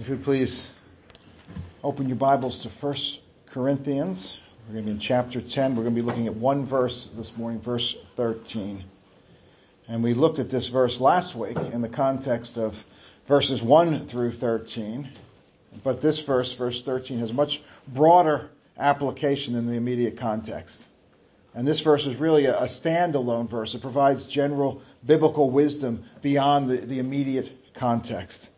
[0.00, 0.72] If you please
[1.84, 2.94] open your Bibles to 1
[3.44, 4.38] Corinthians.
[4.66, 5.76] We're going to be in chapter 10.
[5.76, 8.84] We're going to be looking at one verse this morning, verse 13.
[9.88, 12.82] And we looked at this verse last week in the context of
[13.28, 15.10] verses 1 through 13.
[15.84, 18.48] But this verse, verse 13, has much broader
[18.78, 20.88] application in the immediate context.
[21.54, 23.74] And this verse is really a, standalone verse.
[23.74, 28.48] It provides general biblical wisdom beyond the, the immediate context.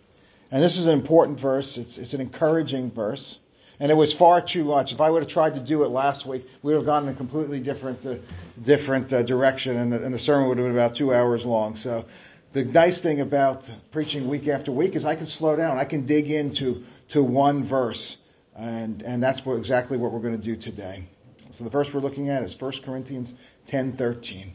[0.51, 1.79] And this is an important verse.
[1.79, 3.39] It's, it's an encouraging verse.
[3.81, 4.93] And it was far too much.
[4.93, 7.09] If I would have tried to do it last week, we would have gone in
[7.09, 8.17] a completely different, uh,
[8.63, 11.75] different uh, direction, and the, and the sermon would have been about two hours long.
[11.75, 12.05] So
[12.53, 15.77] the nice thing about preaching week after week is I can slow down.
[15.77, 18.17] I can dig into to one verse,
[18.57, 21.05] and and that's what, exactly what we're going to do today.
[21.51, 23.35] So the verse we're looking at is 1 Corinthians
[23.69, 24.53] 10:13.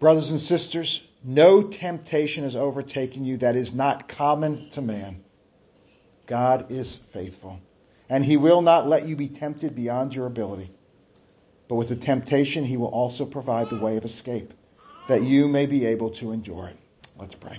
[0.00, 5.22] Brothers and sisters, no temptation has overtaken you that is not common to man.
[6.26, 7.58] God is faithful,
[8.08, 10.70] and he will not let you be tempted beyond your ability.
[11.68, 14.52] But with the temptation, he will also provide the way of escape,
[15.08, 16.76] that you may be able to endure it.
[17.18, 17.58] Let's pray.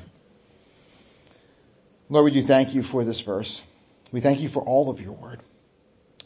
[2.10, 3.64] Lord, we do thank you for this verse.
[4.12, 5.40] We thank you for all of your word.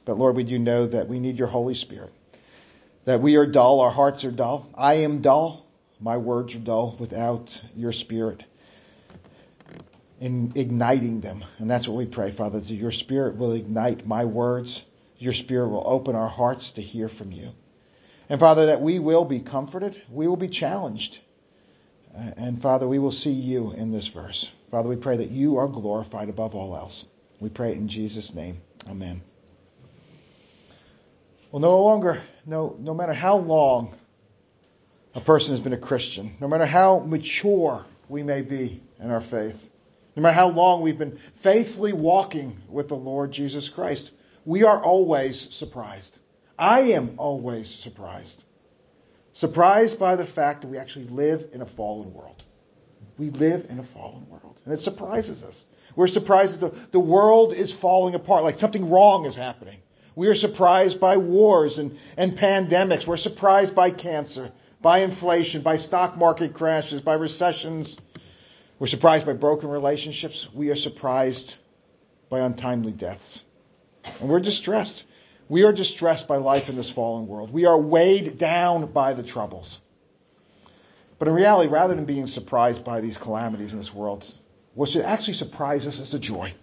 [0.06, 2.14] But Lord, we do know that we need your Holy Spirit.
[3.06, 4.70] That we are dull, our hearts are dull.
[4.76, 5.63] I am dull.
[6.04, 8.44] My words are dull without your spirit
[10.20, 11.46] in igniting them.
[11.60, 14.84] And that's what we pray, Father, that your spirit will ignite my words.
[15.18, 17.52] Your spirit will open our hearts to hear from you.
[18.28, 21.20] And Father, that we will be comforted, we will be challenged.
[22.14, 24.52] Uh, and Father, we will see you in this verse.
[24.72, 27.08] Father, we pray that you are glorified above all else.
[27.40, 28.58] We pray in Jesus' name.
[28.90, 29.22] Amen.
[31.50, 33.96] Well, no longer, no, no matter how long
[35.16, 39.22] a person has been a Christian, no matter how mature we may be in our
[39.22, 39.70] faith,
[40.16, 44.12] no matter how long we've been faithfully walking with the Lord Jesus Christ,
[44.46, 46.18] we are always surprised.
[46.58, 48.44] I am always surprised.
[49.34, 52.44] Surprised by the fact that we actually live in a fallen world.
[53.18, 54.62] We live in a fallen world.
[54.66, 55.66] And it surprises us.
[55.96, 59.80] We're surprised that the, the world is falling apart, like something wrong is happening.
[60.16, 63.08] We are surprised by wars and, and pandemics.
[63.08, 64.52] We're surprised by cancer
[64.84, 67.98] by inflation, by stock market crashes, by recessions.
[68.78, 70.48] We're surprised by broken relationships.
[70.54, 71.56] We are surprised
[72.30, 73.46] by untimely deaths.
[74.20, 75.06] And we're distressed.
[75.48, 77.52] We are distressed by life in this fallen world.
[77.54, 79.82] We are weighed down by the troubles.
[81.18, 84.30] But in reality, rather than being surprised by these calamities in this world,
[84.74, 86.54] what should actually surprise us is the joy.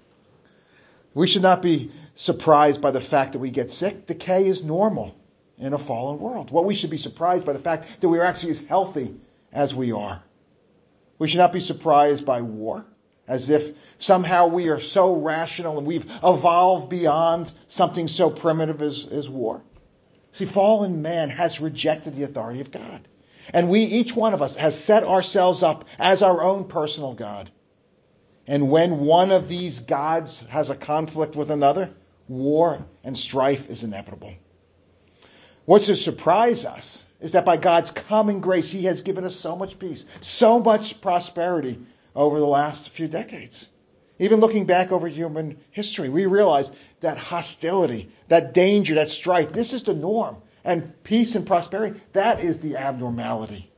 [1.14, 4.06] We should not be surprised by the fact that we get sick.
[4.06, 5.16] Decay is normal
[5.60, 6.50] in a fallen world.
[6.50, 9.15] What we should be surprised by the fact that we are actually as healthy
[9.53, 10.22] as we are.
[11.19, 12.87] We should not be surprised by war,
[13.28, 19.06] as if somehow we are so rational and we've evolved beyond something so primitive as,
[19.06, 19.62] as war.
[20.32, 23.06] See, fallen man has rejected the authority of God.
[23.53, 27.50] And we, each one of us, has set ourselves up as our own personal God.
[28.47, 31.91] And when one of these gods has a conflict with another,
[32.28, 34.34] war and strife is inevitable.
[35.65, 39.56] What should surprise us is that by God's common grace, He has given us so
[39.56, 41.78] much peace, so much prosperity
[42.15, 43.69] over the last few decades.
[44.19, 46.70] Even looking back over human history, we realize
[47.00, 50.37] that hostility, that danger, that strife, this is the norm.
[50.62, 53.70] And peace and prosperity, that is the abnormality.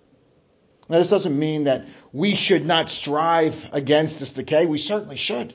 [0.89, 4.67] Now, this doesn't mean that we should not strive against this decay.
[4.67, 5.55] We certainly should.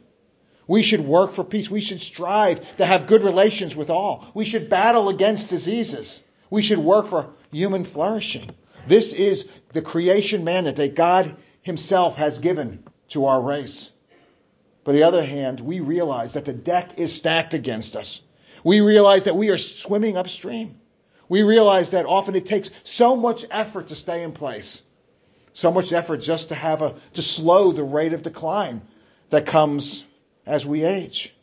[0.67, 1.69] We should work for peace.
[1.69, 4.25] We should strive to have good relations with all.
[4.33, 6.23] We should battle against diseases.
[6.49, 8.51] We should work for human flourishing.
[8.85, 13.91] This is the creation mandate that God Himself has given to our race.
[14.83, 18.21] But on the other hand, we realize that the deck is stacked against us.
[18.63, 20.79] We realize that we are swimming upstream.
[21.29, 24.81] We realize that often it takes so much effort to stay in place.
[25.51, 28.81] So much effort just to have a, to slow the rate of decline
[29.29, 30.05] that comes
[30.47, 31.33] as we age.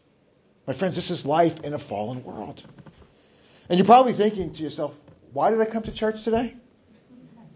[0.66, 2.64] My friends, this is life in a fallen world.
[3.68, 4.96] And you're probably thinking to yourself,
[5.32, 6.54] why did I come to church today?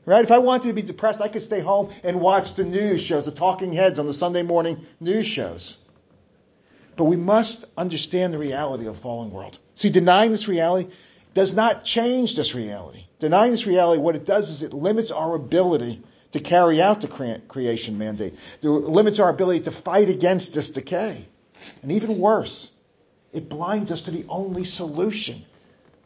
[0.05, 0.25] Right?
[0.25, 3.25] If I wanted to be depressed, I could stay home and watch the news shows,
[3.25, 5.79] the talking heads on the Sunday morning news shows.
[6.97, 9.59] But we must understand the reality of the fallen world.
[9.75, 10.91] See, denying this reality
[11.35, 13.05] does not change this reality.
[13.21, 16.03] Denying this reality, what it does is it limits our ability
[16.33, 18.35] to carry out the creation mandate.
[18.63, 21.27] It limits our ability to fight against this decay.
[21.83, 22.73] And even worse,
[23.33, 25.45] it blinds us to the only solution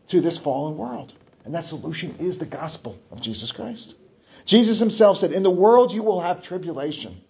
[0.09, 1.15] to this fallen world.
[1.45, 3.97] And that solution is the gospel of Jesus Christ.
[4.45, 7.21] Jesus himself said, In the world you will have tribulation,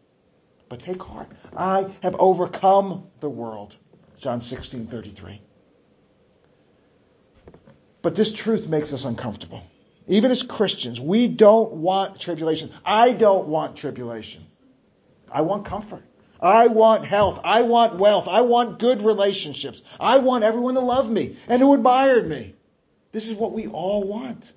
[0.69, 1.29] but take heart.
[1.57, 3.77] I have overcome the world.
[4.19, 5.41] John 16, 33.
[8.03, 9.63] But this truth makes us uncomfortable.
[10.09, 12.71] Even as Christians, we don't want tribulation.
[12.85, 14.45] I don't want tribulation.
[15.31, 16.03] I want comfort.
[16.43, 17.41] I want health.
[17.45, 18.27] I want wealth.
[18.27, 19.81] I want good relationships.
[20.01, 22.55] I want everyone to love me and who admired me.
[23.13, 24.53] This is what we all want.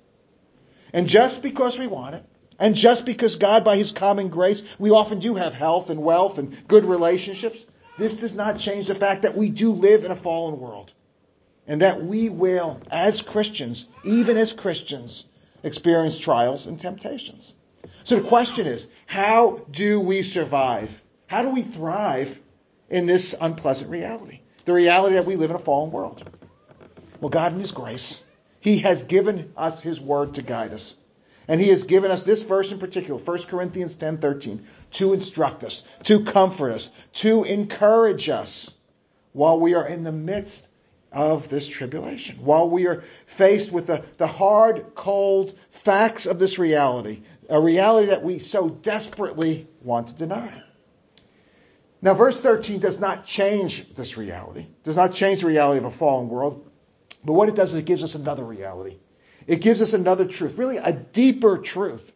[0.92, 2.24] And just because we want it,
[2.58, 6.38] and just because God, by His common grace, we often do have health and wealth
[6.38, 7.64] and good relationships,
[7.98, 10.92] this does not change the fact that we do live in a fallen world.
[11.68, 15.26] And that we will, as Christians, even as Christians,
[15.62, 17.52] experience trials and temptations.
[18.04, 21.02] So the question is, how do we survive?
[21.26, 22.40] How do we thrive
[22.88, 24.40] in this unpleasant reality?
[24.64, 26.28] The reality that we live in a fallen world.
[27.20, 28.24] Well, God in His grace,
[28.60, 30.96] He has given us His word to guide us.
[31.48, 35.62] And he has given us this verse in particular, 1 Corinthians 10 13, to instruct
[35.62, 38.72] us, to comfort us, to encourage us
[39.32, 40.66] while we are in the midst
[41.12, 46.58] of this tribulation, while we are faced with the, the hard, cold facts of this
[46.58, 50.62] reality, a reality that we so desperately want to deny.
[52.06, 55.90] Now, verse 13 does not change this reality, does not change the reality of a
[55.90, 56.70] fallen world,
[57.24, 58.98] but what it does is it gives us another reality.
[59.48, 62.12] It gives us another truth, really a deeper truth.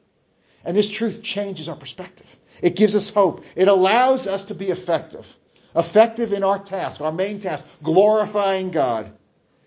[0.64, 2.36] And this truth changes our perspective.
[2.62, 3.44] It gives us hope.
[3.56, 5.26] It allows us to be effective.
[5.74, 9.10] Effective in our task, our main task, glorifying God.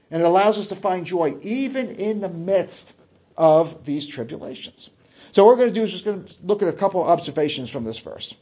[0.09, 2.97] And it allows us to find joy even in the midst
[3.35, 4.89] of these tribulations.
[5.33, 7.09] So what we're going to do is just going to look at a couple of
[7.09, 8.33] observations from this verse.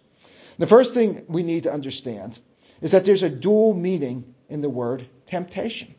[0.62, 2.38] The first thing we need to understand
[2.81, 5.96] is that there's a dual meaning in the word temptation.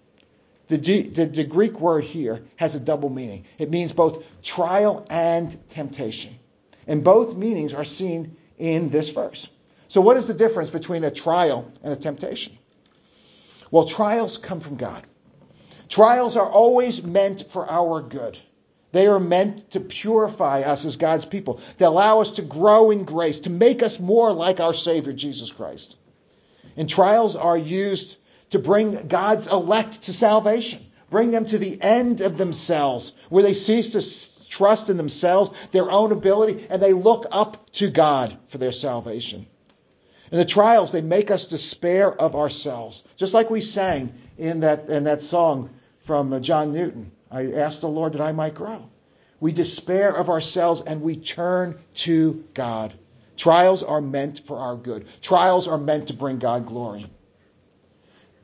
[0.69, 3.45] The, the, the, Greek word here has a double meaning.
[3.59, 6.39] It means both trial and temptation.
[6.87, 9.51] And both meanings are seen in this verse.
[9.89, 12.57] So, what is the difference between a trial and a temptation?
[13.73, 15.05] Well, trials come from God.
[15.89, 18.39] Trials are always meant for our good.
[18.93, 23.05] They are meant to purify us as God's people, to allow us to grow in
[23.05, 25.97] grace, to make us more like our Savior, Jesus Christ.
[26.77, 28.17] And trials are used
[28.51, 33.55] to bring God's elect to salvation, bring them to the end of themselves, where they
[33.55, 38.59] cease to trust in themselves, their own ability, and they look up to God for
[38.59, 39.47] their salvation.
[40.31, 44.89] In the trials, they make us despair of ourselves, just like we sang in that,
[44.89, 47.13] in that song from uh, John Newton.
[47.33, 48.89] I ask the Lord that I might grow.
[49.41, 52.93] We despair of ourselves and we turn to God.
[53.37, 55.07] Trials are meant for our good.
[55.23, 57.11] Trials are meant to bring God glory.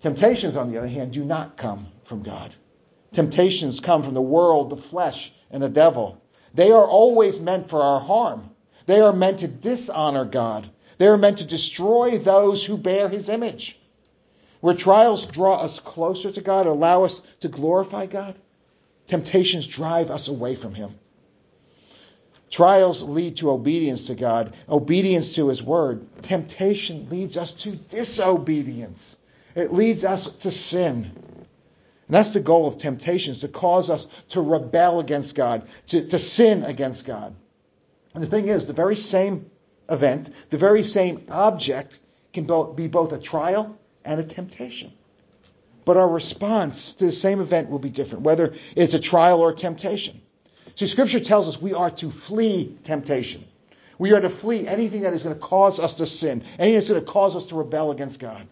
[0.01, 2.55] Temptations, on the other hand, do not come from God.
[3.13, 6.21] Temptations come from the world, the flesh, and the devil.
[6.55, 8.51] They are always meant for our harm.
[8.87, 10.69] They are meant to dishonor God.
[10.97, 13.79] They are meant to destroy those who bear his image.
[14.61, 18.35] Where trials draw us closer to God, allow us to glorify God,
[19.09, 20.95] temptations drive us away from him.
[22.51, 26.07] Trials lead to obedience to God, obedience to his word.
[26.23, 29.19] Temptation leads us to disobedience.
[29.55, 31.11] It leads us to sin.
[31.15, 36.19] And that's the goal of temptations, to cause us to rebel against God, to, to
[36.19, 37.35] sin against God.
[38.15, 39.51] And the thing is, the very same
[39.91, 42.01] event, the very same object
[42.33, 44.93] can be both a trial and a temptation.
[45.89, 49.53] But our response to the same event will be different, whether it's a trial or
[49.53, 50.21] a temptation.
[50.75, 53.43] See, Scripture tells us we are to flee temptation.
[53.99, 56.91] We are to flee anything that is going to cause us to sin, anything that's
[56.91, 58.47] going to cause us to rebel against God.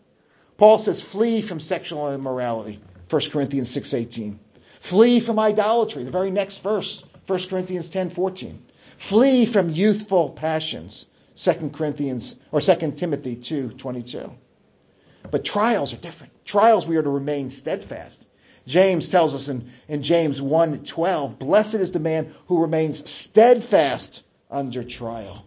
[0.57, 4.39] Paul says, flee from sexual immorality, 1 Corinthians 6.18.
[4.81, 8.57] Flee from idolatry, the very next verse, 1 Corinthians 10.14.
[8.97, 14.35] Flee from youthful passions, 2 Corinthians or 2 Timothy 2.22.
[15.31, 16.33] But trials are different.
[16.45, 18.27] Trials we are to remain steadfast.
[18.67, 24.83] James tells us in, in James 1.12, blessed is the man who remains steadfast under
[24.83, 25.45] trial.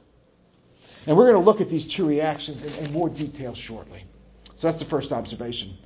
[1.06, 4.06] And we're going to look at these two reactions in, in more detail shortly.
[4.56, 5.78] So that's the first observation.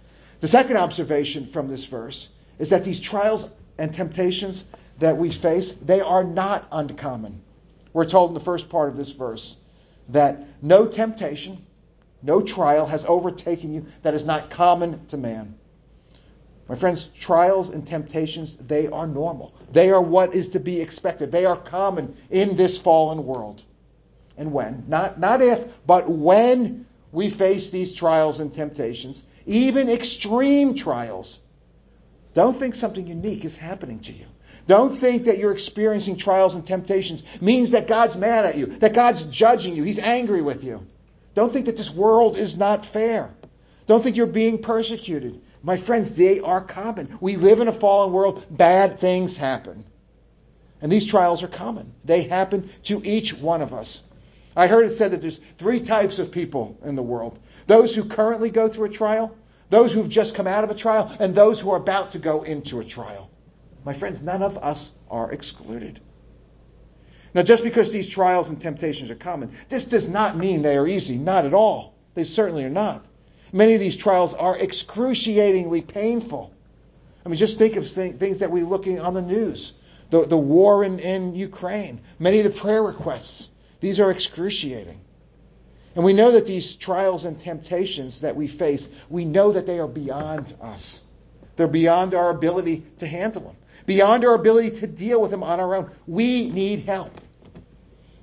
[0.41, 3.47] The second observation from this verse is that these trials
[3.77, 4.63] and temptations
[4.99, 7.41] that we face, they are not uncommon.
[7.93, 9.57] We're told in the first part of this verse
[10.09, 11.65] that no temptation,
[12.23, 15.55] no trial has overtaken you that is not common to man.
[16.69, 19.53] My friends, trials and temptations, they are normal.
[19.71, 21.31] They are what is to be expected.
[21.31, 23.61] They are common in this fallen world.
[24.37, 24.85] And when?
[24.87, 31.41] Not, not if, but when we face these trials and temptations, even extreme trials.
[32.33, 34.25] Don't think something unique is happening to you.
[34.65, 38.93] Don't think that you're experiencing trials and temptations means that God's mad at you, that
[38.93, 40.87] God's judging you, He's angry with you.
[41.35, 43.33] Don't think that this world is not fair.
[43.87, 45.41] Don't think you're being persecuted.
[45.61, 47.17] My friends, they are common.
[47.21, 48.45] We live in a fallen world.
[48.49, 49.85] Bad things happen.
[50.81, 51.93] And these trials are common.
[52.03, 54.03] They happen to each one of us.
[54.55, 58.03] I heard it said that there's three types of people in the world those who
[58.05, 59.35] currently go through a trial,
[59.69, 62.43] those who've just come out of a trial, and those who are about to go
[62.43, 63.29] into a trial.
[63.85, 65.99] My friends, none of us are excluded.
[67.33, 70.87] Now, just because these trials and temptations are common, this does not mean they are
[70.87, 71.17] easy.
[71.17, 71.95] Not at all.
[72.13, 73.05] They certainly are not.
[73.51, 76.51] Many of these trials are excruciatingly painful.
[77.25, 79.73] I mean, just think of things that we're looking on the news.
[80.09, 83.49] The, the war in, in Ukraine, many of the prayer requests,
[83.79, 84.99] these are excruciating.
[85.95, 89.79] And we know that these trials and temptations that we face, we know that they
[89.79, 91.01] are beyond us.
[91.55, 93.55] They're beyond our ability to handle them,
[93.85, 95.91] beyond our ability to deal with them on our own.
[96.07, 97.19] We need help.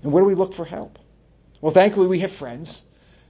[0.03, 0.99] And where do we look for help?
[1.61, 2.85] Well, thankfully, we have friends.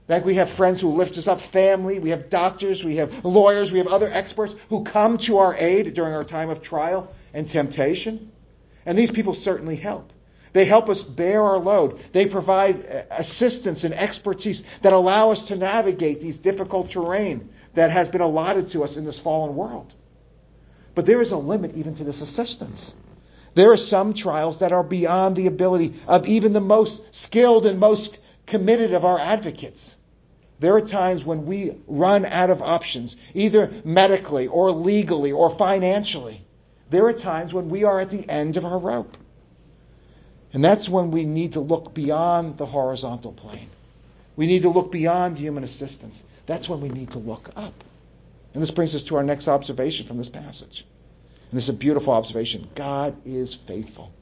[0.07, 3.71] Thankfully, we have friends who lift us up, family, we have doctors, we have lawyers,
[3.71, 7.49] we have other experts who come to our aid during our time of trial and
[7.49, 8.33] temptation.
[8.85, 10.13] And these people certainly help.
[10.53, 12.01] They help us bear our load.
[12.11, 18.09] They provide assistance and expertise that allow us to navigate these difficult terrain that has
[18.09, 19.95] been allotted to us in this fallen world.
[20.95, 22.95] But there is a limit even to this assistance.
[23.55, 27.79] There are some trials that are beyond the ability of even the most skilled and
[27.79, 29.97] most committed of our advocates.
[30.61, 36.45] There are times when we run out of options, either medically or legally or financially.
[36.91, 39.17] There are times when we are at the end of our rope.
[40.53, 43.71] And that's when we need to look beyond the horizontal plane.
[44.41, 46.25] We need to look beyond human assistance.
[46.47, 47.85] That's when we need to look up.
[48.55, 50.87] And this brings us to our next observation from this passage.
[51.51, 52.67] And this is a beautiful observation.
[52.75, 54.15] God is faithful.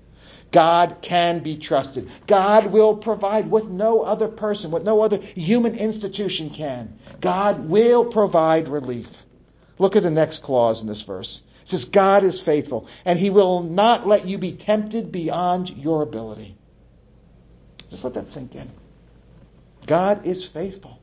[0.51, 2.11] God can be trusted.
[2.27, 6.99] God will provide what no other person, what no other human institution can.
[7.21, 9.23] God will provide relief.
[9.79, 11.45] Look at the next clause in this verse.
[11.63, 16.03] It says, God is faithful, and he will not let you be tempted beyond your
[16.03, 16.57] ability.
[17.89, 18.69] Just let that sink in.
[19.89, 21.01] God is faithful.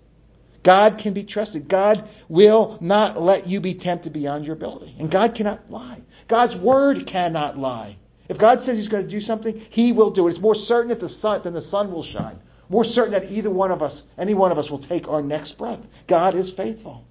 [0.63, 1.67] God can be trusted.
[1.67, 4.95] God will not let you be tempted beyond your ability.
[4.97, 6.01] And God cannot lie.
[6.27, 7.97] God's word cannot lie.
[8.29, 10.31] If God says he's going to do something, he will do it.
[10.31, 12.39] It's more certain that the sun, than the sun will shine.
[12.69, 15.57] More certain that either one of us, any one of us, will take our next
[15.57, 15.85] breath.
[16.07, 17.05] God is faithful.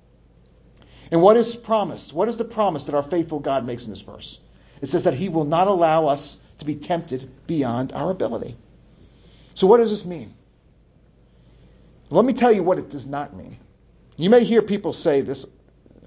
[1.12, 2.12] And what is promised?
[2.12, 4.40] What is the promise that our faithful God makes in this verse?
[4.80, 8.56] It says that he will not allow us to be tempted beyond our ability.
[9.54, 10.34] So what does this mean?
[12.10, 13.58] Let me tell you what it does not mean.
[14.16, 15.46] You may hear people say this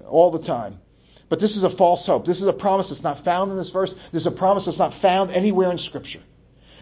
[0.06, 0.80] all the time,
[1.28, 2.24] but this is a false hope.
[2.24, 3.92] This is a promise that's not found in this verse.
[4.12, 6.22] This is a promise that's not found anywhere in Scripture.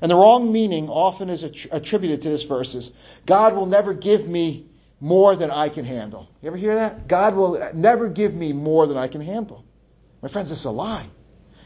[0.01, 2.93] And the wrong meaning often is attributed to this verse is
[3.25, 4.67] God will never give me
[5.01, 6.29] more than I can handle.
[6.43, 7.09] You ever hear that?
[7.09, 9.65] God will never give me more than I can handle.
[10.23, 11.07] My friends, this is a lie.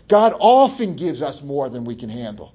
[0.09, 2.54] God often gives us more than we can handle.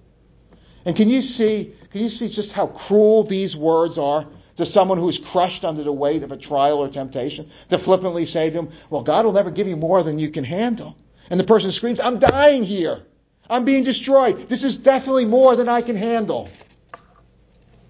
[0.86, 4.98] And can you see, can you see just how cruel these words are to someone
[4.98, 7.50] who's crushed under the weight of a trial or temptation?
[7.70, 10.44] To flippantly say to him, well, God will never give you more than you can
[10.44, 10.96] handle.
[11.30, 13.04] And the person screams, I'm dying here.
[13.50, 14.50] I'm being destroyed.
[14.50, 16.50] This is definitely more than I can handle.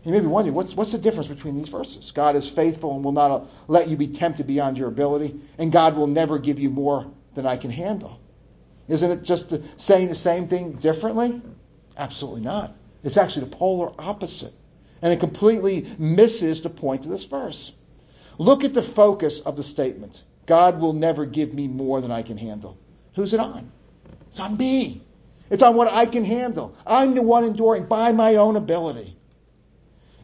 [0.04, 2.12] You may be wondering, what's, what's the difference between these verses?
[2.12, 5.96] God is faithful and will not let you be tempted beyond your ability, and God
[5.96, 8.20] will never give you more than I can handle.
[8.88, 11.42] Isn't it just saying the same thing differently?
[11.98, 12.76] Absolutely not.
[13.04, 14.54] It's actually the polar opposite.
[15.06, 17.72] And it completely misses the point of this verse.
[18.40, 22.24] Look at the focus of the statement God will never give me more than I
[22.24, 22.76] can handle.
[23.14, 23.72] Who's it on?
[24.30, 25.04] It's on me.
[25.52, 26.76] It's on what I can handle.
[26.88, 29.16] I'm the one enduring by my own ability.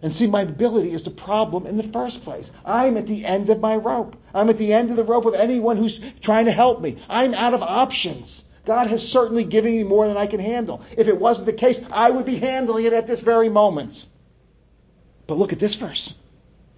[0.02, 2.52] And see, my ability is the problem in the first place.
[2.66, 4.16] I'm at the end of my rope.
[4.34, 6.98] I'm at the end of the rope of anyone who's trying to help me.
[7.08, 8.44] I'm out of options.
[8.66, 10.84] God has certainly given me more than I can handle.
[10.98, 14.08] If it wasn't the case, I would be handling it at this very moment.
[15.28, 16.16] But look at this verse.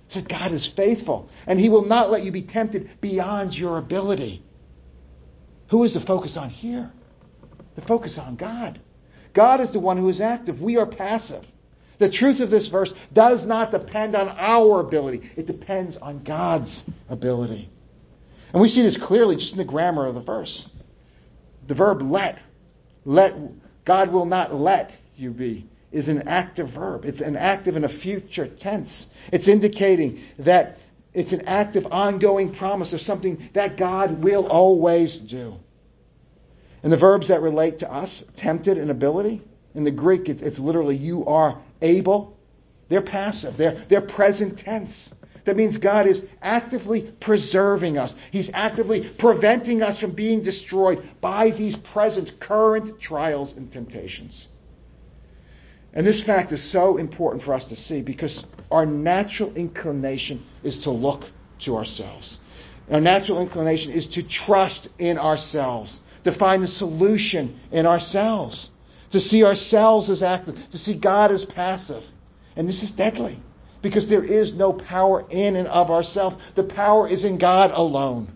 [0.07, 3.77] It says God is faithful, and He will not let you be tempted beyond your
[3.77, 4.43] ability.
[5.69, 6.91] Who is the focus on here?
[7.75, 8.79] The focus on God.
[9.33, 10.61] God is the one who is active.
[10.61, 11.45] We are passive.
[11.97, 16.83] The truth of this verse does not depend on our ability, it depends on God's
[17.09, 17.69] ability.
[18.51, 20.69] And we see this clearly just in the grammar of the verse.
[21.67, 22.39] The verb let,
[23.05, 23.35] let,
[23.85, 27.05] God will not let you be, is an active verb.
[27.05, 29.07] It's an active in a future tense.
[29.31, 30.79] It's indicating that
[31.13, 35.59] it's an active, ongoing promise of something that God will always do.
[36.81, 39.41] And the verbs that relate to us, tempted and ability,
[39.75, 42.37] in the Greek, it's, it's literally you are able.
[42.89, 43.55] They're passive.
[43.55, 45.13] They're, they're present tense.
[45.45, 48.15] That means God is actively preserving us.
[48.31, 54.47] He's actively preventing us from being destroyed by these present current trials and temptations.
[55.93, 60.81] And this fact is so important for us to see because our natural inclination is
[60.81, 61.23] to look
[61.59, 62.39] to ourselves.
[62.91, 68.71] Our natural inclination is to trust in ourselves, to find the solution in ourselves,
[69.11, 72.03] to see ourselves as active, to see God as passive.
[72.55, 73.39] And this is deadly
[73.81, 76.37] because there is no power in and of ourselves.
[76.55, 78.27] The power is in God alone.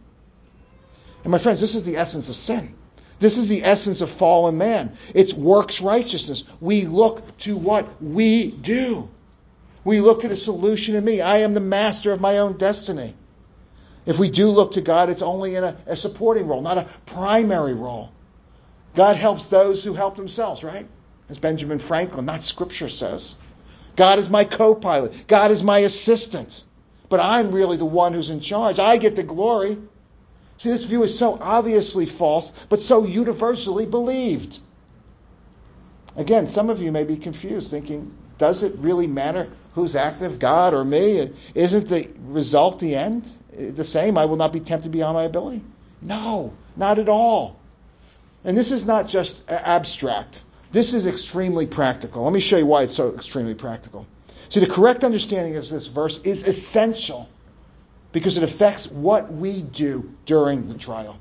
[1.24, 2.77] And my friends, this is the essence of sin.
[3.20, 4.96] This is the essence of fallen man.
[5.14, 6.44] It's works righteousness.
[6.60, 9.10] We look to what we do.
[9.84, 11.22] We look to the solution in me.
[11.22, 13.16] I am the master of my own destiny.
[14.06, 16.88] If we do look to God, it's only in a, a supporting role, not a
[17.06, 18.12] primary role.
[18.96, 20.88] God helps those who help themselves, right?
[21.30, 23.36] As Benjamin Franklin, not scripture says.
[23.96, 25.28] God is my co pilot.
[25.28, 26.64] God is my assistant.
[27.10, 28.80] But I'm really the one who's in charge.
[28.80, 29.78] I get the glory.
[30.58, 34.60] See, this view is so obviously false, but so universally believed.
[36.16, 40.74] Again, some of you may be confused, thinking, does it really matter who's active, God
[40.74, 41.32] or me?
[41.54, 43.30] Isn't the result the end?
[43.54, 45.62] The same, I will not be tempted beyond my ability?
[46.02, 47.60] No, not at all.
[48.44, 50.44] And this is not just abstract.
[50.72, 52.24] This is extremely practical.
[52.24, 54.08] Let me show you why it's so extremely practical.
[54.50, 57.30] See, the correct understanding of this verse is essential
[58.12, 61.20] because it affects what we do during the trial.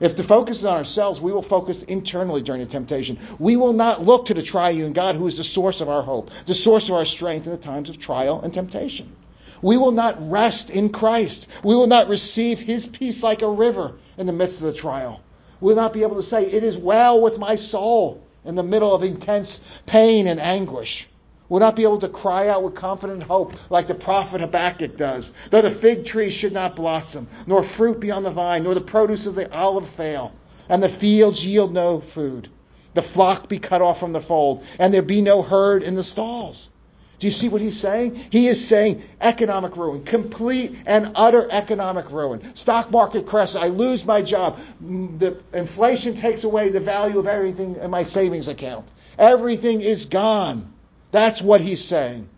[0.00, 3.18] If the focus is on ourselves, we will focus internally during the temptation.
[3.38, 6.30] We will not look to the triune God who is the source of our hope,
[6.46, 9.14] the source of our strength in the times of trial and temptation.
[9.62, 11.46] We will not rest in Christ.
[11.62, 15.20] We will not receive his peace like a river in the midst of the trial.
[15.60, 18.62] We will not be able to say, It is well with my soul in the
[18.62, 21.08] middle of intense pain and anguish
[21.48, 25.32] will not be able to cry out with confident hope like the prophet Habakkuk does.
[25.50, 28.80] Though the fig tree should not blossom, nor fruit be on the vine, nor the
[28.80, 30.32] produce of the olive fail,
[30.68, 32.48] and the fields yield no food,
[32.94, 36.04] the flock be cut off from the fold, and there be no herd in the
[36.04, 36.70] stalls.
[37.18, 38.26] Do you see what he's saying?
[38.30, 42.54] He is saying economic ruin, complete and utter economic ruin.
[42.54, 43.56] Stock market crashes.
[43.56, 44.58] I lose my job.
[44.84, 48.90] Mm, the inflation takes away the value of everything in my savings account.
[49.18, 50.73] Everything is gone.
[51.14, 52.28] That's what he's saying.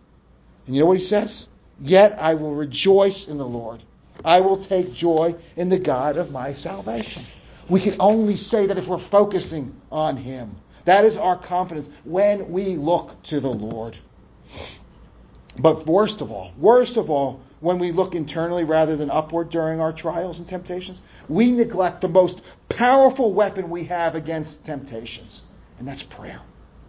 [0.67, 1.47] And you know what he says?
[1.81, 3.81] Yet I will rejoice in the Lord.
[4.23, 7.23] I will take joy in the God of my salvation.
[7.67, 10.57] We can only say that if we're focusing on him.
[10.85, 13.97] That is our confidence when we look to the Lord.
[15.57, 19.79] But worst of all, worst of all, when we look internally rather than upward during
[19.79, 25.41] our trials and temptations, we neglect the most powerful weapon we have against temptations,
[25.79, 26.41] and that's prayer.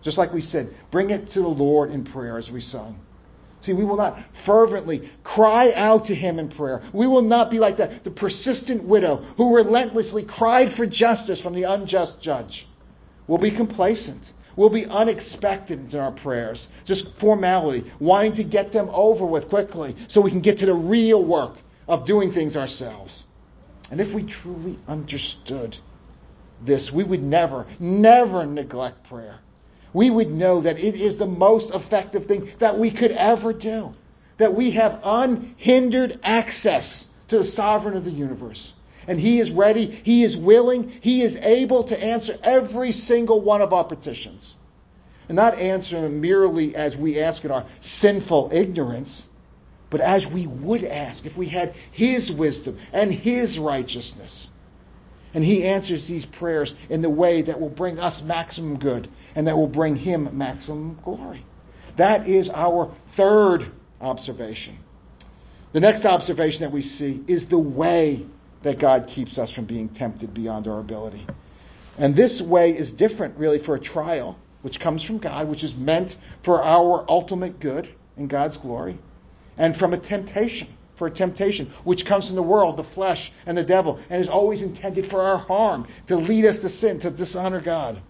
[0.03, 2.99] Just like we said, bring it to the Lord in prayer as we sung.
[3.61, 6.83] See, we will not fervently cry out to him in prayer.
[6.93, 11.55] We will not be like the, the persistent widow who relentlessly cried for justice from
[11.55, 12.69] the unjust judge.
[13.27, 14.33] We'll be complacent.
[14.55, 19.97] We'll be unexpected in our prayers, just formality, wanting to get them over with quickly
[20.07, 21.57] so we can get to the real work
[21.89, 23.27] of doing things ourselves.
[23.91, 25.77] And if we truly understood
[26.61, 29.41] this, we would never, never neglect prayer
[29.93, 33.95] we would know that it is the most effective thing that we could ever do.
[34.37, 38.75] That we have unhindered access to the sovereign of the universe.
[39.07, 43.63] And he is ready, he is willing, he is able to answer every single one
[43.63, 44.55] of our petitions.
[45.29, 49.29] And not answer them merely as we ask in our sinful ignorance,
[49.91, 54.51] but as we would ask if we had his wisdom and his righteousness.
[55.35, 59.47] And he answers these prayers in the way that will bring us maximum good and
[59.47, 61.45] that will bring him maximum glory.
[61.97, 64.79] That is our third observation.
[65.73, 68.25] The next observation that we see is the way
[68.63, 71.27] that God keeps us from being tempted beyond our ability.
[71.99, 75.77] And this way is different, really, for a trial, which comes from God, which is
[75.77, 78.99] meant for our ultimate good and God's glory,
[79.57, 83.57] and from a temptation for a temptation, which comes from the world, the flesh, and
[83.57, 87.11] the devil, and is always intended for our harm, to lead us to sin, to
[87.11, 88.01] dishonor God.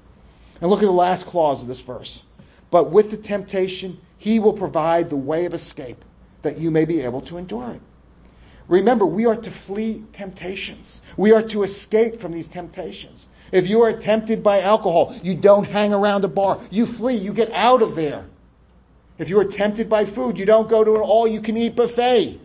[0.61, 2.24] And look at the last clause of this verse.
[2.70, 6.05] But with the temptation, he will provide the way of escape,
[6.42, 7.81] that you may be able to endure it.
[8.66, 11.01] Remember, we are to flee temptations.
[11.16, 13.29] We are to escape from these temptations.
[13.51, 16.61] If you are tempted by alcohol, you don't hang around a bar.
[16.70, 17.16] You flee.
[17.16, 18.27] You get out of there.
[19.16, 21.77] If you are tempted by food, you don't go to an all you can eat
[21.77, 22.38] buffet.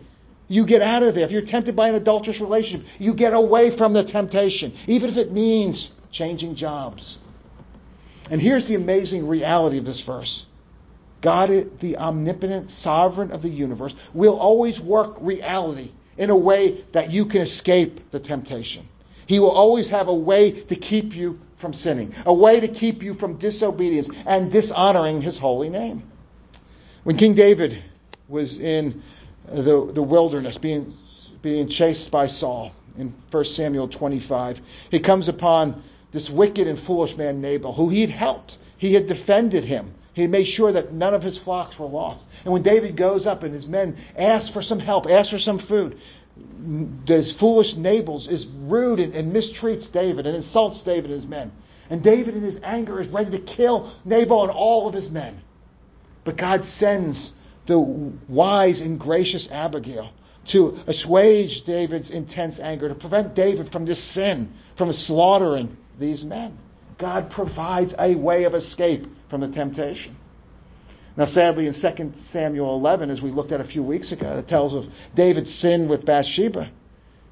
[0.48, 1.24] You get out of there.
[1.24, 5.16] If you're tempted by an adulterous relationship, you get away from the temptation, even if
[5.16, 7.18] it means changing jobs.
[8.30, 10.46] And here's the amazing reality of this verse
[11.20, 17.10] God, the omnipotent sovereign of the universe, will always work reality in a way that
[17.10, 18.88] you can escape the temptation.
[19.26, 23.02] He will always have a way to keep you from sinning, a way to keep
[23.02, 26.02] you from disobedience and dishonoring his holy name.
[27.04, 27.82] When King David
[28.28, 29.02] was in
[29.46, 30.96] the, the wilderness, being,
[31.42, 37.16] being chased by Saul in 1 Samuel 25, he comes upon this wicked and foolish
[37.16, 38.56] man, Nabal, who he had helped.
[38.76, 39.94] He had defended him.
[40.12, 42.28] He made sure that none of his flocks were lost.
[42.44, 45.58] And when David goes up and his men ask for some help, ask for some
[45.58, 45.98] food,
[47.04, 51.52] this foolish Nabal is rude and, and, mistreats David and insults David and his men.
[51.90, 55.40] And David, in his anger, is ready to kill Nabal and all of his men.
[56.22, 57.32] But God sends
[57.66, 60.10] the wise and gracious Abigail
[60.46, 66.58] to assuage David's intense anger, to prevent David from this sin, from slaughtering these men.
[66.98, 70.16] God provides a way of escape from the temptation.
[71.16, 74.48] Now, sadly, in 2 Samuel 11, as we looked at a few weeks ago, it
[74.48, 76.68] tells of David's sin with Bathsheba.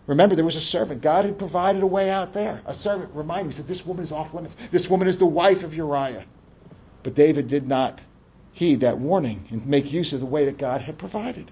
[0.06, 1.02] Remember, there was a servant.
[1.02, 2.60] God had provided a way out there.
[2.66, 4.56] A servant reminded me, said, This woman is off limits.
[4.70, 6.24] This woman is the wife of Uriah.
[7.02, 8.00] But David did not
[8.52, 11.50] heed that warning and make use of the way that God had provided.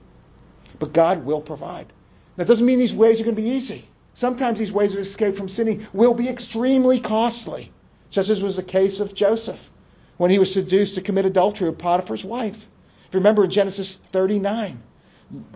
[0.79, 1.93] But God will provide.
[2.37, 3.85] That doesn't mean these ways are going to be easy.
[4.15, 7.73] Sometimes these ways of escape from sinning will be extremely costly,
[8.11, 9.71] such as was the case of Joseph
[10.17, 12.69] when he was seduced to commit adultery with Potiphar's wife.
[13.09, 14.83] If you remember in Genesis 39,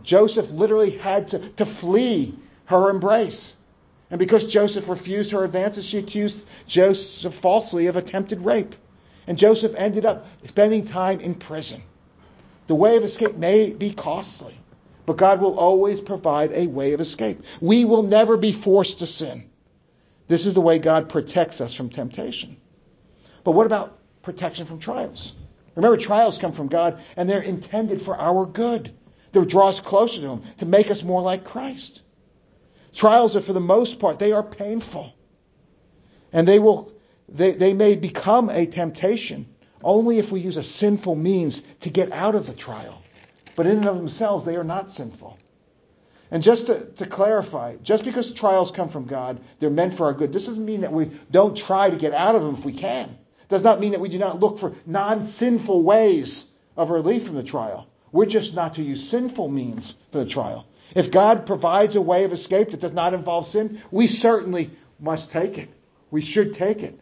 [0.02, 2.34] Joseph literally had to, to flee
[2.66, 3.56] her embrace.
[4.10, 8.74] And because Joseph refused her advances, she accused Joseph falsely of attempted rape.
[9.26, 11.82] And Joseph ended up spending time in prison.
[12.66, 14.54] The way of escape may be costly,
[15.06, 17.42] but God will always provide a way of escape.
[17.60, 19.50] We will never be forced to sin.
[20.28, 22.56] This is the way God protects us from temptation.
[23.44, 25.34] But what about protection from trials.
[25.76, 28.90] Remember, trials come from God and they're intended for our good.
[29.32, 32.02] They draw us closer to Him, to make us more like Christ.
[32.92, 35.12] Trials are, for the most part, they are painful.
[36.32, 36.92] And they will,
[37.34, 39.46] they, they may become a temptation
[39.82, 43.02] only if we use a sinful means to get out of the trial.
[43.56, 45.38] But in and of themselves, they are not sinful.
[46.30, 50.14] And just to, to, clarify, just because trials come from God, they're meant for our
[50.14, 50.32] good.
[50.32, 53.10] This doesn't mean that we don't try to get out of them if we can
[53.10, 57.26] It does not mean that we do not look for non sinful ways of relief
[57.26, 57.86] from the trial.
[58.10, 60.66] We're just not to use sinful means for the trial.
[60.94, 65.30] If God provides a way of escape that does not involve sin, we certainly must
[65.30, 65.68] take it.
[66.10, 66.98] We should take it.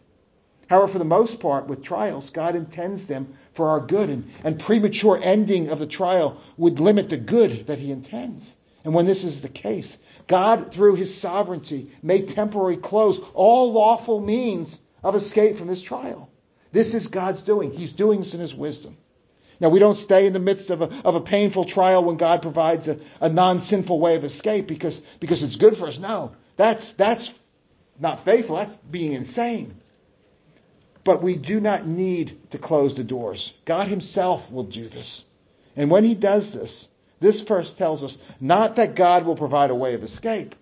[0.73, 4.59] However, for the most part, with trials, God intends them for our good, and, and
[4.59, 8.57] premature ending of the trial would limit the good that He intends.
[8.83, 14.19] And when this is the case, God, through His sovereignty, may temporarily close all lawful
[14.19, 16.31] means of escape from this trial.
[16.71, 17.71] This is God's doing.
[17.71, 18.97] He's doing this in His wisdom.
[19.59, 22.41] Now, we don't stay in the midst of a, of a painful trial when God
[22.41, 25.99] provides a, a non sinful way of escape because, because it's good for us.
[25.99, 27.31] No, that's, that's
[27.99, 28.55] not faithful.
[28.55, 29.79] That's being insane.
[31.03, 33.53] But we do not need to close the doors.
[33.65, 35.25] God Himself will do this.
[35.75, 36.87] And when He does this,
[37.19, 40.55] this verse tells us not that God will provide a way of escape,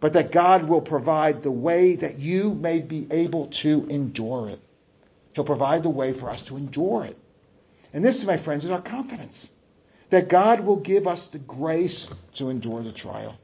[0.00, 4.60] but that God will provide the way that you may be able to endure it.
[5.34, 7.16] He'll provide the way for us to endure it.
[7.92, 9.52] And this, my friends, is our confidence
[10.10, 13.38] that God will give us the grace to endure the trial.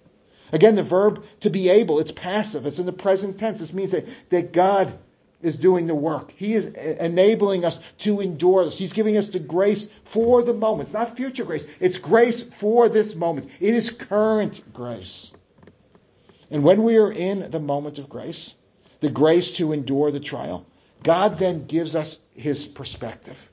[0.52, 3.60] Again, the verb to be able, it's passive, it's in the present tense.
[3.60, 4.92] This means that, that God
[5.40, 6.32] is doing the work.
[6.32, 8.78] He is enabling us to endure this.
[8.78, 10.88] He's giving us the grace for the moment.
[10.88, 13.48] It's not future grace, it's grace for this moment.
[13.60, 15.32] It is current grace.
[16.50, 18.56] And when we are in the moment of grace,
[19.00, 20.66] the grace to endure the trial,
[21.02, 23.50] God then gives us his perspective.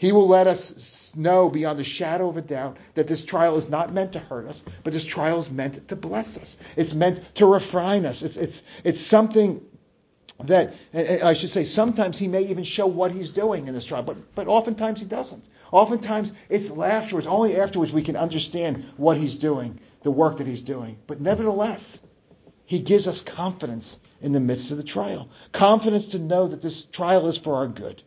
[0.00, 3.68] He will let us know beyond the shadow of a doubt that this trial is
[3.68, 6.56] not meant to hurt us, but this trial is meant to bless us.
[6.74, 8.22] It's meant to refine us.
[8.22, 9.60] It's, it's, it's something
[10.44, 13.74] that, eh, eh, I should say, sometimes he may even show what he's doing in
[13.74, 15.48] this trial, but, but oftentimes he doesn't.
[15.72, 20.62] Oftentimes it's afterwards, only afterwards we can understand what he's doing, the work that he's
[20.62, 20.98] doing.
[21.06, 22.02] But nevertheless,
[22.64, 25.28] he gives us confidence in the midst of the trial.
[25.52, 28.02] Confidence to know that this trial is for our good.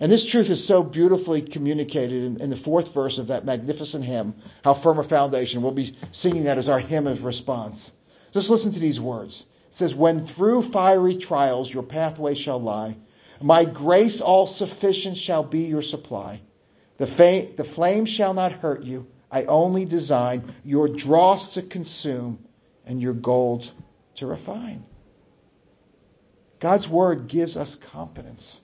[0.00, 4.04] And this truth is so beautifully communicated in, in, the fourth verse of that magnificent
[4.04, 5.62] hymn, How Firm a Foundation.
[5.62, 7.94] We'll be singing that as our hymn of response.
[8.32, 9.46] Just listen to these words.
[9.74, 12.96] Says, When through fiery trials your pathway shall lie,
[13.40, 16.42] my grace all sufficient shall be your supply.
[16.98, 19.08] The, fa- the flame shall not hurt you.
[19.32, 22.38] I only design your dross to consume
[22.86, 23.68] and your gold
[24.14, 24.84] to refine.
[26.60, 28.62] God's word gives us confidence.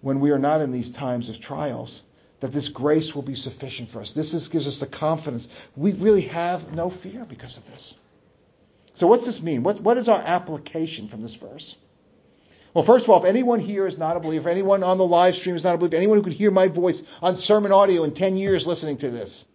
[0.00, 2.04] when we are not in these times of trials,
[2.38, 4.14] that this grace will be sufficient for us.
[4.14, 5.48] This is, gives us the confidence.
[5.74, 7.96] We really have no fear because of this.
[8.96, 9.62] So, what's this mean?
[9.62, 11.76] What, what is our application from this verse?
[12.72, 15.36] Well, first of all, if anyone here is not a believer, anyone on the live
[15.36, 18.14] stream is not a believer, anyone who could hear my voice on sermon audio in
[18.14, 19.46] 10 years listening to this,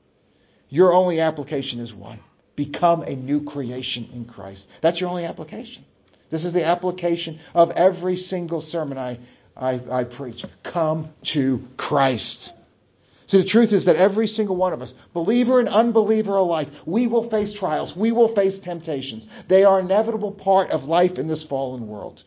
[0.70, 2.20] your only application is one
[2.56, 4.70] become a new creation in Christ.
[4.82, 5.86] That's your only application.
[6.30, 9.18] This is the application of every single sermon I,
[9.58, 10.46] I, I preach.
[10.62, 12.54] Come to Christ.
[13.32, 17.08] See, the truth is that every single one of us, believer and unbeliever alike, we
[17.08, 17.96] will face trials.
[17.96, 19.26] We will face temptations.
[19.48, 22.26] They are an inevitable part of life in this fallen world.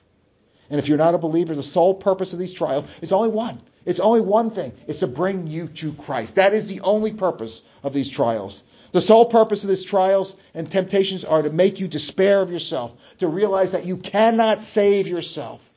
[0.70, 3.60] And if you're not a believer, the sole purpose of these trials is only one.
[3.84, 4.72] It's only one thing.
[4.86, 6.36] It's to bring you to Christ.
[6.36, 8.62] That is the only purpose of these trials.
[8.92, 12.94] The sole purpose of these trials and temptations are to make you despair of yourself,
[13.18, 15.70] to realize that you cannot save yourself.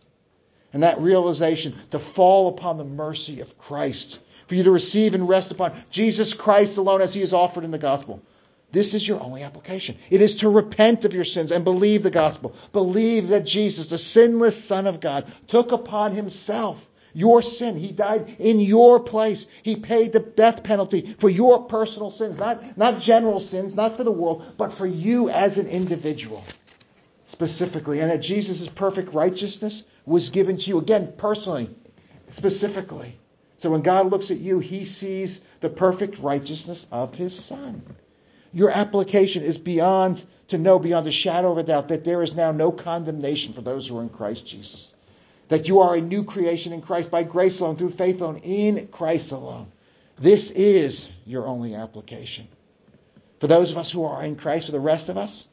[0.73, 5.27] And that realization to fall upon the mercy of Christ, for you to receive and
[5.27, 8.21] rest upon Jesus Christ alone as he is offered in the gospel.
[8.71, 9.97] This is your only application.
[10.09, 12.53] It is to repent of your sins and believe the gospel.
[12.73, 17.77] Believe that Jesus, the sinless Son of God, took upon himself your sin.
[17.77, 19.45] He died in your place.
[19.63, 24.03] He paid the death penalty for your personal sins, not, not general sins, not for
[24.03, 26.43] the world, but for you as an individual
[27.27, 27.99] specifically.
[28.01, 31.69] And that Jesus' perfect righteousness was given to you, again, personally,
[32.31, 33.17] specifically.
[33.57, 37.81] So when God looks at you, he sees the perfect righteousness of his Son
[38.53, 42.33] your application is beyond to know beyond a shadow of a doubt that there is
[42.33, 44.93] now no condemnation for those who are in Christ Jesus.
[45.49, 48.87] That you are a new creation in Christ by grace alone, through faith alone, in
[48.87, 49.71] Christ alone.
[50.17, 52.47] This is your only application.
[53.39, 55.47] For those of us who are in Christ, for the rest of us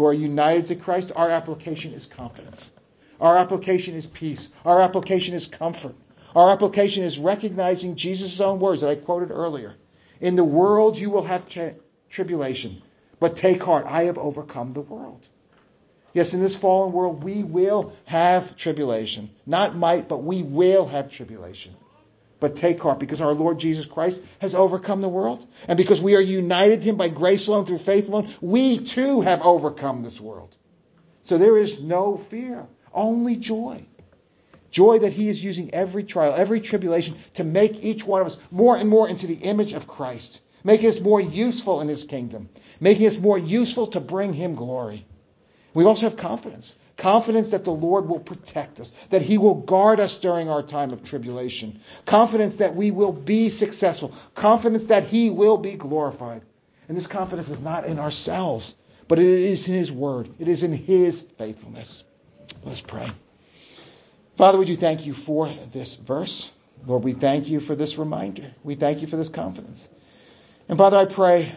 [0.00, 2.72] who are united to Christ, our application is confidence.
[3.20, 4.48] Our application is peace.
[4.64, 5.94] Our application is comfort.
[6.34, 9.74] Our application is recognizing Jesus' own words that I quoted earlier.
[10.18, 11.44] In the world you will have
[12.08, 12.80] tribulation.
[13.18, 15.20] But take heart, I have overcome the world.
[16.14, 19.28] Yes, in this fallen world, we will have tribulation.
[19.44, 21.76] Not might, but we will have tribulation.
[22.40, 25.46] But take heart, because our Lord Jesus Christ has overcome the world.
[25.68, 29.20] And because we are united to Him by grace alone, through faith alone, we too
[29.20, 30.56] have overcome this world.
[31.24, 33.84] So there is no fear, only joy.
[34.70, 38.38] Joy that He is using every trial, every tribulation to make each one of us
[38.50, 42.48] more and more into the image of Christ making us more useful in his kingdom,
[42.80, 45.06] making us more useful to bring him glory.
[45.74, 46.74] We also have confidence.
[47.00, 50.90] Confidence that the Lord will protect us, that He will guard us during our time
[50.90, 51.80] of tribulation.
[52.04, 54.14] Confidence that we will be successful.
[54.34, 56.42] Confidence that He will be glorified.
[56.88, 58.76] And this confidence is not in ourselves,
[59.08, 60.28] but it is in His Word.
[60.38, 62.04] It is in His faithfulness.
[62.64, 63.10] Let's pray.
[64.36, 66.50] Father, we do thank you for this verse.
[66.84, 68.52] Lord, we thank you for this reminder.
[68.62, 69.88] We thank you for this confidence.
[70.68, 71.50] And Father, I pray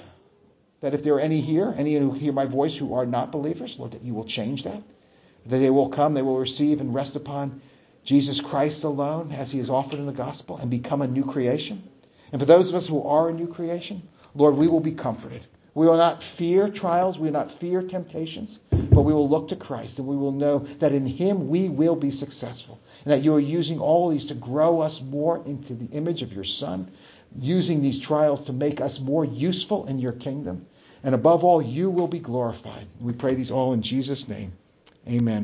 [0.79, 3.77] that if there are any here, any who hear my voice who are not believers,
[3.77, 4.81] Lord, that you will change that.
[5.45, 7.61] That they will come, they will receive and rest upon
[8.03, 11.83] Jesus Christ alone as he is offered in the gospel and become a new creation.
[12.31, 14.01] And for those of us who are a new creation,
[14.35, 15.45] Lord, we will be comforted.
[15.75, 19.55] We will not fear trials, we will not fear temptations, but we will look to
[19.55, 22.79] Christ and we will know that in him we will be successful.
[23.05, 26.33] And that you are using all these to grow us more into the image of
[26.33, 26.91] your Son
[27.39, 30.67] using these trials to make us more useful in your kingdom.
[31.03, 32.87] And above all, you will be glorified.
[32.99, 34.53] We pray these all in Jesus' name.
[35.09, 35.41] Amen.